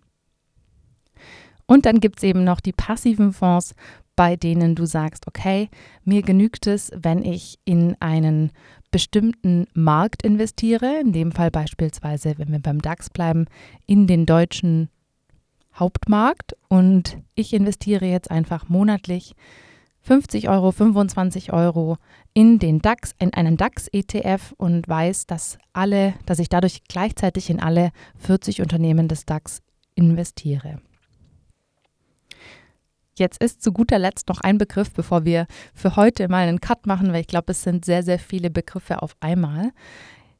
Und 1.65 1.85
dann 1.85 2.01
gibt 2.01 2.17
es 2.17 2.23
eben 2.23 2.43
noch 2.43 2.59
die 2.59 2.73
passiven 2.73 3.31
Fonds, 3.31 3.73
bei 4.17 4.35
denen 4.35 4.75
du 4.75 4.85
sagst, 4.85 5.27
okay, 5.27 5.69
mir 6.03 6.21
genügt 6.21 6.67
es, 6.67 6.91
wenn 6.93 7.23
ich 7.23 7.59
in 7.63 7.95
einen 8.01 8.51
bestimmten 8.91 9.67
Markt 9.73 10.23
investiere, 10.23 10.99
in 10.99 11.13
dem 11.13 11.31
Fall 11.31 11.49
beispielsweise, 11.49 12.33
wenn 12.37 12.51
wir 12.51 12.59
beim 12.59 12.81
DAX 12.81 13.09
bleiben, 13.09 13.45
in 13.87 14.07
den 14.07 14.25
deutschen 14.25 14.89
Hauptmarkt 15.73 16.55
und 16.67 17.17
ich 17.33 17.53
investiere 17.53 18.05
jetzt 18.05 18.29
einfach 18.29 18.67
monatlich 18.67 19.33
50 20.01 20.49
Euro, 20.49 20.71
25 20.71 21.53
Euro 21.53 21.97
in 22.33 22.59
den 22.59 22.79
DAX, 22.79 23.13
in 23.19 23.33
einen 23.33 23.55
DAX-ETF 23.55 24.53
und 24.57 24.87
weiß, 24.87 25.27
dass 25.27 25.57
alle, 25.73 26.15
dass 26.25 26.39
ich 26.39 26.49
dadurch 26.49 26.81
gleichzeitig 26.87 27.49
in 27.49 27.59
alle 27.59 27.91
40 28.17 28.61
Unternehmen 28.61 29.07
des 29.07 29.25
DAX 29.25 29.61
investiere. 29.95 30.79
Jetzt 33.21 33.39
ist 33.39 33.61
zu 33.61 33.71
guter 33.71 33.99
Letzt 33.99 34.29
noch 34.29 34.41
ein 34.41 34.57
Begriff, 34.57 34.91
bevor 34.91 35.25
wir 35.25 35.45
für 35.75 35.95
heute 35.95 36.27
mal 36.27 36.47
einen 36.47 36.59
Cut 36.59 36.87
machen, 36.87 37.13
weil 37.13 37.21
ich 37.21 37.27
glaube, 37.27 37.51
es 37.51 37.61
sind 37.61 37.85
sehr, 37.85 38.01
sehr 38.01 38.17
viele 38.17 38.49
Begriffe 38.49 39.03
auf 39.03 39.15
einmal. 39.19 39.73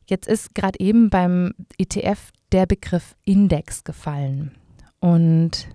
Jetzt 0.08 0.28
ist 0.28 0.56
gerade 0.56 0.80
eben 0.80 1.12
beim 1.12 1.54
ETF 1.78 2.32
der 2.52 2.66
Begriff 2.66 3.16
Index 3.24 3.84
gefallen. 3.84 4.56
Und 5.00 5.68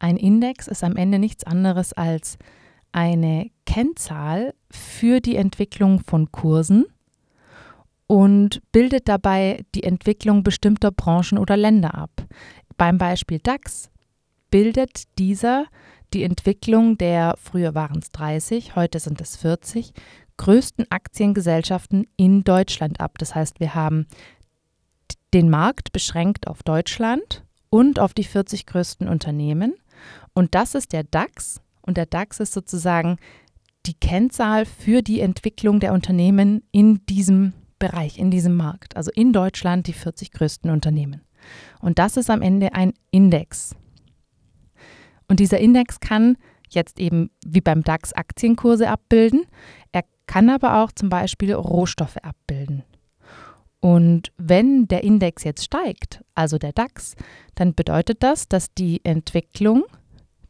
ein 0.00 0.18
Index 0.18 0.68
ist 0.68 0.84
am 0.84 0.96
Ende 0.96 1.18
nichts 1.18 1.44
anderes 1.44 1.94
als 1.94 2.36
eine 2.92 3.50
Kennzahl 3.64 4.52
für 4.70 5.20
die 5.20 5.36
Entwicklung 5.36 6.00
von 6.00 6.30
Kursen 6.30 6.84
und 8.06 8.60
bildet 8.70 9.08
dabei 9.08 9.64
die 9.74 9.84
Entwicklung 9.84 10.42
bestimmter 10.42 10.90
Branchen 10.90 11.38
oder 11.38 11.56
Länder 11.56 11.94
ab. 11.94 12.10
Beim 12.76 12.98
Beispiel 12.98 13.38
DAX 13.38 13.88
bildet 14.50 15.04
dieser 15.18 15.64
die 16.12 16.24
Entwicklung 16.24 16.98
der, 16.98 17.34
früher 17.38 17.74
waren 17.74 17.98
es 17.98 18.10
30, 18.12 18.76
heute 18.76 18.98
sind 18.98 19.20
es 19.20 19.36
40, 19.36 19.92
größten 20.36 20.86
Aktiengesellschaften 20.90 22.06
in 22.16 22.44
Deutschland 22.44 23.00
ab. 23.00 23.18
Das 23.18 23.34
heißt, 23.34 23.60
wir 23.60 23.74
haben 23.74 24.06
den 25.34 25.50
Markt 25.50 25.92
beschränkt 25.92 26.46
auf 26.48 26.62
Deutschland 26.62 27.44
und 27.68 28.00
auf 28.00 28.14
die 28.14 28.24
40 28.24 28.66
größten 28.66 29.08
Unternehmen. 29.08 29.74
Und 30.34 30.54
das 30.54 30.74
ist 30.74 30.92
der 30.92 31.04
DAX 31.04 31.60
und 31.82 31.96
der 31.96 32.06
DAX 32.06 32.40
ist 32.40 32.52
sozusagen 32.52 33.18
die 33.86 33.94
Kennzahl 33.94 34.66
für 34.66 35.02
die 35.02 35.20
Entwicklung 35.20 35.80
der 35.80 35.92
Unternehmen 35.92 36.62
in 36.72 37.04
diesem 37.06 37.52
Bereich, 37.78 38.18
in 38.18 38.30
diesem 38.30 38.56
Markt. 38.56 38.96
Also 38.96 39.10
in 39.14 39.32
Deutschland 39.32 39.86
die 39.86 39.92
40 39.92 40.32
größten 40.32 40.70
Unternehmen. 40.70 41.22
Und 41.80 41.98
das 41.98 42.16
ist 42.16 42.30
am 42.30 42.42
Ende 42.42 42.74
ein 42.74 42.92
Index. 43.10 43.74
Und 45.30 45.38
dieser 45.38 45.58
Index 45.58 46.00
kann 46.00 46.36
jetzt 46.70 46.98
eben 46.98 47.30
wie 47.46 47.60
beim 47.60 47.84
DAX 47.84 48.12
Aktienkurse 48.12 48.88
abbilden. 48.88 49.44
Er 49.92 50.02
kann 50.26 50.50
aber 50.50 50.82
auch 50.82 50.90
zum 50.90 51.08
Beispiel 51.08 51.54
Rohstoffe 51.54 52.16
abbilden. 52.16 52.82
Und 53.78 54.32
wenn 54.38 54.88
der 54.88 55.04
Index 55.04 55.44
jetzt 55.44 55.64
steigt, 55.64 56.24
also 56.34 56.58
der 56.58 56.72
DAX, 56.72 57.14
dann 57.54 57.76
bedeutet 57.76 58.24
das, 58.24 58.48
dass 58.48 58.74
die 58.74 59.04
Entwicklung 59.04 59.84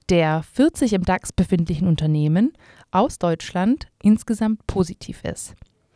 der 0.08 0.42
40 0.54 0.94
im 0.94 1.04
DAX 1.04 1.30
befindlichen 1.30 1.86
Unternehmen 1.86 2.54
aus 2.90 3.18
Deutschland 3.18 3.86
insgesamt 4.02 4.66
positiv 4.66 5.24
ist. 5.24 5.54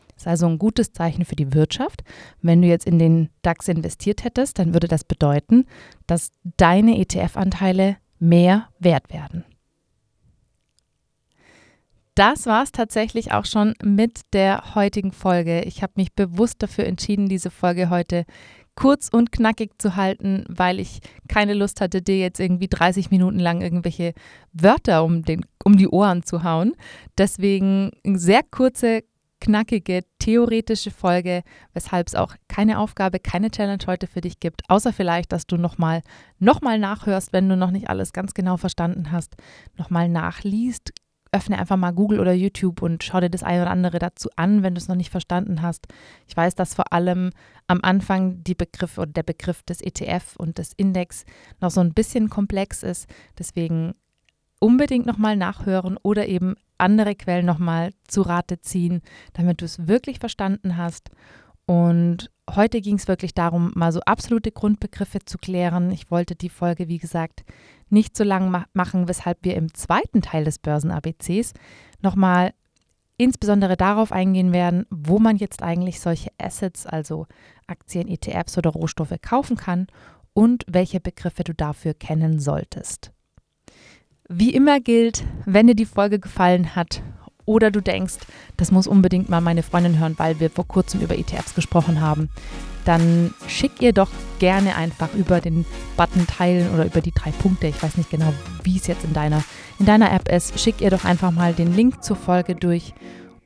Das 0.08 0.24
ist 0.24 0.28
also 0.28 0.46
ein 0.46 0.58
gutes 0.58 0.92
Zeichen 0.92 1.24
für 1.24 1.36
die 1.36 1.54
Wirtschaft. 1.54 2.04
Wenn 2.42 2.60
du 2.60 2.68
jetzt 2.68 2.86
in 2.86 2.98
den 2.98 3.30
DAX 3.40 3.66
investiert 3.66 4.24
hättest, 4.24 4.58
dann 4.58 4.74
würde 4.74 4.88
das 4.88 5.04
bedeuten, 5.04 5.64
dass 6.06 6.32
deine 6.58 6.98
ETF-Anteile 6.98 7.96
mehr 8.18 8.68
wert 8.78 9.12
werden. 9.12 9.44
Das 12.14 12.46
war 12.46 12.62
es 12.62 12.70
tatsächlich 12.70 13.32
auch 13.32 13.44
schon 13.44 13.74
mit 13.82 14.20
der 14.32 14.74
heutigen 14.76 15.10
Folge. 15.10 15.62
Ich 15.62 15.82
habe 15.82 15.94
mich 15.96 16.12
bewusst 16.12 16.62
dafür 16.62 16.86
entschieden, 16.86 17.28
diese 17.28 17.50
Folge 17.50 17.90
heute 17.90 18.24
kurz 18.76 19.08
und 19.08 19.32
knackig 19.32 19.72
zu 19.78 19.96
halten, 19.96 20.44
weil 20.48 20.80
ich 20.80 21.00
keine 21.28 21.54
Lust 21.54 21.80
hatte, 21.80 22.02
dir 22.02 22.18
jetzt 22.18 22.40
irgendwie 22.40 22.68
30 22.68 23.10
Minuten 23.10 23.38
lang 23.38 23.62
irgendwelche 23.62 24.14
Wörter 24.52 25.04
um, 25.04 25.22
den, 25.22 25.44
um 25.64 25.76
die 25.76 25.88
Ohren 25.88 26.22
zu 26.22 26.42
hauen. 26.42 26.74
Deswegen 27.18 27.90
sehr 28.04 28.42
kurze, 28.48 29.02
knackige 29.44 30.04
theoretische 30.18 30.90
Folge, 30.90 31.42
weshalb 31.74 32.08
es 32.08 32.14
auch 32.14 32.34
keine 32.48 32.78
Aufgabe, 32.78 33.20
keine 33.20 33.50
Challenge 33.50 33.84
heute 33.86 34.06
für 34.06 34.22
dich 34.22 34.40
gibt, 34.40 34.62
außer 34.70 34.92
vielleicht, 34.92 35.32
dass 35.32 35.46
du 35.46 35.58
nochmal 35.58 36.00
noch 36.38 36.62
mal 36.62 36.78
nachhörst, 36.78 37.34
wenn 37.34 37.48
du 37.48 37.56
noch 37.56 37.70
nicht 37.70 37.90
alles 37.90 38.14
ganz 38.14 38.32
genau 38.32 38.56
verstanden 38.56 39.12
hast, 39.12 39.36
nochmal 39.76 40.08
nachliest. 40.08 40.94
Öffne 41.30 41.58
einfach 41.58 41.76
mal 41.76 41.90
Google 41.90 42.20
oder 42.20 42.32
YouTube 42.32 42.80
und 42.80 43.02
schau 43.02 43.20
dir 43.20 43.28
das 43.28 43.42
eine 43.42 43.62
oder 43.62 43.70
andere 43.72 43.98
dazu 43.98 44.30
an, 44.36 44.62
wenn 44.62 44.74
du 44.74 44.78
es 44.78 44.88
noch 44.88 44.94
nicht 44.94 45.10
verstanden 45.10 45.62
hast. 45.62 45.88
Ich 46.28 46.36
weiß, 46.36 46.54
dass 46.54 46.74
vor 46.74 46.92
allem 46.92 47.30
am 47.66 47.80
Anfang 47.82 48.42
die 48.44 48.54
Begriff 48.54 48.98
oder 48.98 49.10
der 49.10 49.24
Begriff 49.24 49.62
des 49.64 49.82
ETF 49.82 50.36
und 50.38 50.58
des 50.58 50.72
Index 50.74 51.24
noch 51.60 51.72
so 51.72 51.80
ein 51.80 51.92
bisschen 51.92 52.30
komplex 52.30 52.84
ist. 52.84 53.10
Deswegen 53.36 53.94
unbedingt 54.60 55.06
nochmal 55.06 55.36
nachhören 55.36 55.98
oder 56.02 56.26
eben 56.26 56.54
andere 56.78 57.14
Quellen 57.14 57.46
nochmal 57.46 57.90
zu 58.06 58.22
Rate 58.22 58.60
ziehen, 58.60 59.02
damit 59.32 59.60
du 59.60 59.64
es 59.64 59.86
wirklich 59.86 60.18
verstanden 60.18 60.76
hast. 60.76 61.10
Und 61.66 62.30
heute 62.50 62.80
ging 62.80 62.96
es 62.96 63.08
wirklich 63.08 63.34
darum, 63.34 63.72
mal 63.74 63.92
so 63.92 64.00
absolute 64.00 64.52
Grundbegriffe 64.52 65.20
zu 65.24 65.38
klären. 65.38 65.90
Ich 65.90 66.10
wollte 66.10 66.34
die 66.34 66.50
Folge, 66.50 66.88
wie 66.88 66.98
gesagt, 66.98 67.44
nicht 67.88 68.16
so 68.16 68.24
lang 68.24 68.50
ma 68.50 68.66
machen, 68.74 69.08
weshalb 69.08 69.38
wir 69.42 69.56
im 69.56 69.72
zweiten 69.72 70.20
Teil 70.20 70.44
des 70.44 70.58
Börsen-ABCs 70.58 71.54
nochmal 72.02 72.52
insbesondere 73.16 73.76
darauf 73.76 74.12
eingehen 74.12 74.52
werden, 74.52 74.86
wo 74.90 75.18
man 75.18 75.36
jetzt 75.36 75.62
eigentlich 75.62 76.00
solche 76.00 76.30
Assets, 76.38 76.86
also 76.86 77.26
Aktien, 77.66 78.08
ETFs 78.08 78.58
oder 78.58 78.70
Rohstoffe 78.70 79.14
kaufen 79.22 79.56
kann 79.56 79.86
und 80.32 80.64
welche 80.66 81.00
Begriffe 81.00 81.44
du 81.44 81.54
dafür 81.54 81.94
kennen 81.94 82.40
solltest. 82.40 83.12
Wie 84.28 84.54
immer 84.54 84.80
gilt, 84.80 85.22
wenn 85.44 85.66
dir 85.66 85.74
die 85.74 85.84
Folge 85.84 86.18
gefallen 86.18 86.74
hat 86.74 87.02
oder 87.44 87.70
du 87.70 87.82
denkst, 87.82 88.14
das 88.56 88.70
muss 88.70 88.86
unbedingt 88.86 89.28
mal 89.28 89.42
meine 89.42 89.62
Freundin 89.62 89.98
hören, 89.98 90.14
weil 90.16 90.40
wir 90.40 90.48
vor 90.48 90.66
kurzem 90.66 91.02
über 91.02 91.18
ETFs 91.18 91.54
gesprochen 91.54 92.00
haben, 92.00 92.30
dann 92.86 93.34
schick 93.48 93.82
ihr 93.82 93.92
doch 93.92 94.08
gerne 94.38 94.76
einfach 94.76 95.12
über 95.12 95.42
den 95.42 95.66
Button 95.98 96.26
teilen 96.26 96.72
oder 96.72 96.86
über 96.86 97.02
die 97.02 97.12
drei 97.12 97.32
Punkte. 97.32 97.66
Ich 97.66 97.82
weiß 97.82 97.98
nicht 97.98 98.10
genau, 98.10 98.32
wie 98.62 98.78
es 98.78 98.86
jetzt 98.86 99.04
in 99.04 99.12
deiner, 99.12 99.44
in 99.78 99.84
deiner 99.84 100.10
App 100.10 100.30
ist. 100.30 100.58
Schick 100.58 100.80
ihr 100.80 100.88
doch 100.88 101.04
einfach 101.04 101.30
mal 101.30 101.52
den 101.52 101.76
Link 101.76 102.02
zur 102.02 102.16
Folge 102.16 102.54
durch 102.54 102.94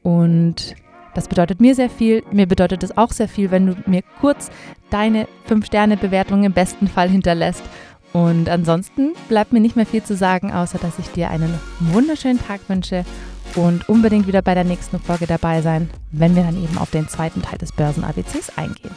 und 0.05 0.77
das 1.15 1.27
bedeutet 1.27 1.61
mir 1.61 1.75
sehr 1.75 1.91
viel. 1.91 2.23
Mir 2.31 2.47
bedeutet 2.47 2.85
es 2.85 2.97
auch 2.97 3.11
sehr 3.11 3.29
viel, 3.29 3.51
wenn 3.51 3.67
du 3.67 3.77
mir 3.87 4.03
kurz 4.21 4.51
deine 4.91 5.27
5-Sterne-Bewertung 5.49 6.45
im 6.45 6.53
besten 6.53 6.87
Fall 6.87 7.09
hinterlässt 7.09 7.65
und 8.13 8.49
ansonsten 8.49 9.13
bleibt 9.29 9.53
mir 9.53 9.61
nicht 9.61 9.77
mehr 9.77 9.87
viel 9.87 10.03
zu 10.03 10.17
sagen, 10.17 10.53
außer 10.53 10.79
dass 10.79 10.99
ich 10.99 11.09
dir 11.09 11.31
einen 11.31 11.53
wunderschönen 11.81 12.39
Tag 12.45 12.61
wünsche 12.69 13.05
und 13.55 13.89
unbedingt 13.89 14.27
wieder 14.27 14.43
bei 14.43 14.55
der 14.55 14.65
nächsten 14.65 14.99
Folge 14.99 15.27
dabei 15.27 15.63
sein, 15.63 15.91
wenn 16.11 16.35
wir 16.37 16.43
dann 16.43 16.63
eben 16.63 16.79
auf 16.79 16.91
den 16.91 17.09
zweiten 17.09 17.43
Teil 17.43 17.59
des 17.59 17.73
Börsen-ABCs 17.73 18.57
eingehen. 18.57 18.91